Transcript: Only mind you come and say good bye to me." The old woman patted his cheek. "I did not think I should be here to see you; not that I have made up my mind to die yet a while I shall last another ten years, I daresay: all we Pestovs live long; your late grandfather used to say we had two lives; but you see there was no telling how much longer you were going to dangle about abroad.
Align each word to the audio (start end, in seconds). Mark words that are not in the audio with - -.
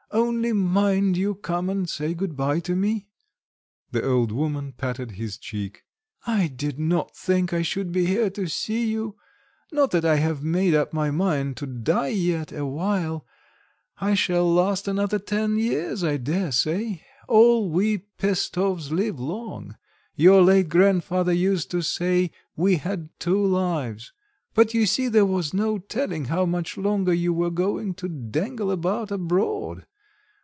Only 0.13 0.51
mind 0.51 1.15
you 1.15 1.35
come 1.35 1.69
and 1.69 1.87
say 1.89 2.13
good 2.13 2.35
bye 2.35 2.59
to 2.67 2.75
me." 2.75 3.07
The 3.91 4.03
old 4.05 4.33
woman 4.33 4.73
patted 4.73 5.11
his 5.11 5.37
cheek. 5.37 5.85
"I 6.27 6.47
did 6.47 6.77
not 6.77 7.15
think 7.15 7.53
I 7.53 7.61
should 7.61 7.93
be 7.93 8.07
here 8.07 8.29
to 8.31 8.47
see 8.49 8.87
you; 8.91 9.15
not 9.71 9.91
that 9.91 10.03
I 10.03 10.15
have 10.17 10.43
made 10.43 10.73
up 10.75 10.91
my 10.91 11.11
mind 11.11 11.55
to 11.57 11.65
die 11.65 12.09
yet 12.09 12.51
a 12.51 12.65
while 12.65 13.25
I 14.01 14.13
shall 14.13 14.53
last 14.53 14.85
another 14.85 15.17
ten 15.17 15.55
years, 15.55 16.03
I 16.03 16.17
daresay: 16.17 17.03
all 17.29 17.69
we 17.69 17.99
Pestovs 18.17 18.91
live 18.91 19.17
long; 19.17 19.77
your 20.13 20.41
late 20.41 20.67
grandfather 20.67 21.31
used 21.31 21.71
to 21.71 21.81
say 21.81 22.31
we 22.57 22.75
had 22.75 23.17
two 23.17 23.41
lives; 23.47 24.11
but 24.53 24.73
you 24.73 24.85
see 24.85 25.07
there 25.07 25.25
was 25.25 25.53
no 25.53 25.77
telling 25.77 26.25
how 26.25 26.45
much 26.45 26.75
longer 26.75 27.13
you 27.13 27.31
were 27.31 27.49
going 27.49 27.93
to 27.93 28.09
dangle 28.09 28.71
about 28.71 29.09
abroad. 29.09 29.85